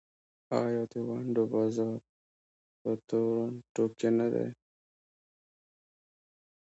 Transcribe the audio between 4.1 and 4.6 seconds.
نه دی؟